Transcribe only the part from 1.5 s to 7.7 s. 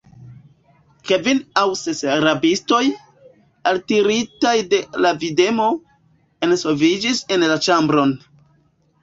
aŭ ses rabistoj, altiritaj de la videmo, enŝoviĝis en la